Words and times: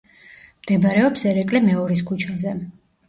მდებარეობს 0.61 1.25
ერეკლე 1.33 1.61
მეორის 1.67 2.03
ქუჩაზე. 2.09 2.57